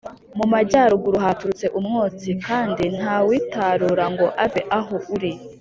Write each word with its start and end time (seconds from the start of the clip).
Mu 0.37 0.45
majyaruguru 0.53 1.17
haturutse 1.25 1.65
umwotsi 1.79 2.29
kandi 2.47 2.83
nta 2.97 3.15
witarura 3.27 4.03
ngo 4.13 4.25
ave 4.45 4.61
aho 4.79 4.95
uri 5.15 5.31